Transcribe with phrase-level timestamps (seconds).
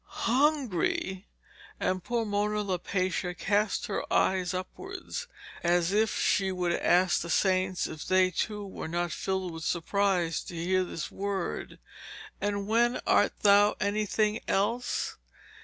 [0.07, 1.27] 'Hungry!'
[1.79, 5.27] and poor Mona Lapaccia cast her eyes upwards,
[5.61, 10.41] as if she would ask the saints if they too were not filled with surprise
[10.45, 11.77] to hear this word.
[12.41, 15.17] 'And when art thou anything else?